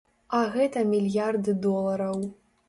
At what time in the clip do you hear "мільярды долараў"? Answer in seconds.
0.93-2.17